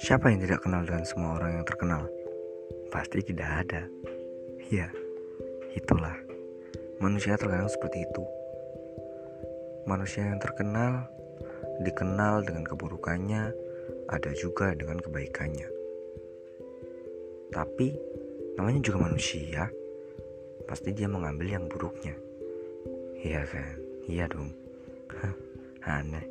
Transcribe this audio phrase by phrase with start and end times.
[0.00, 2.08] Siapa yang tidak kenal dengan semua orang yang terkenal?
[2.88, 3.84] Pasti tidak ada.
[4.72, 4.88] Ya,
[5.76, 6.16] itulah.
[7.04, 8.24] Manusia terkadang seperti itu.
[9.84, 11.04] Manusia yang terkenal
[11.84, 13.52] dikenal dengan keburukannya,
[14.08, 15.68] ada juga dengan kebaikannya.
[17.52, 17.92] Tapi
[18.56, 19.68] namanya juga manusia,
[20.64, 22.16] pasti dia mengambil yang buruknya.
[23.20, 23.76] Iya kan?
[24.08, 24.48] Iya dong.
[25.12, 25.34] Hah,
[26.00, 26.24] Aneh.